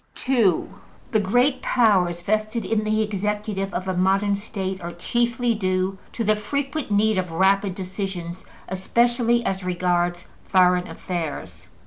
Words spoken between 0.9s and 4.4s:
The great powers vested in the executive of a modern